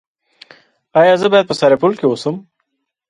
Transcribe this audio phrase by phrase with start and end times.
[0.99, 2.35] ایا زه باید په سرپل کې اوسم؟